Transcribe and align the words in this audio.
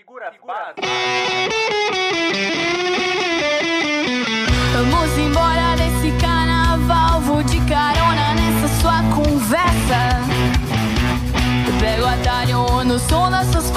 Figuras, 0.00 0.32
Figuras 0.32 0.74
Vamos 4.72 5.18
embora 5.18 5.76
desse 5.76 6.10
carnaval, 6.18 7.20
vou 7.20 7.42
de 7.42 7.58
carona 7.66 8.34
nessa 8.34 8.68
sua 8.80 9.02
conversa. 9.14 10.20
Eu 11.66 11.78
pego 11.78 12.06
atalho 12.06 12.82
no 12.82 12.98
som 12.98 13.30
das 13.30 13.46
suas 13.48 13.70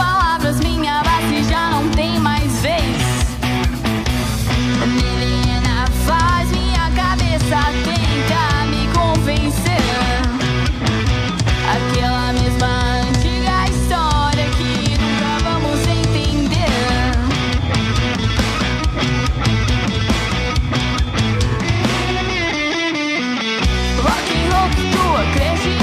cresci 25.32 25.83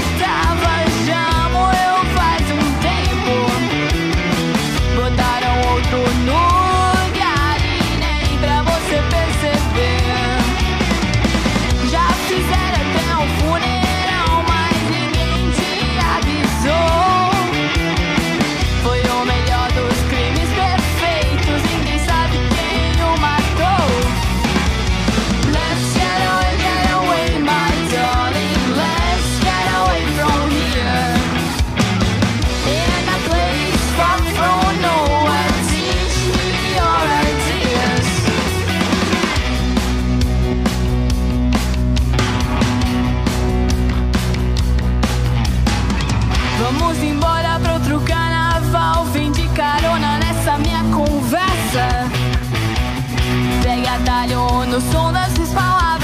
no 54.27 54.79
som 54.91 55.11
das 55.13 55.33
suas 55.35 55.49
palavras. 55.49 56.00